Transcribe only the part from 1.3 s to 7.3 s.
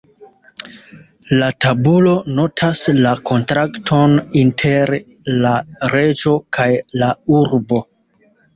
La tabulo notas la kontrakton inter "la reĝo kaj la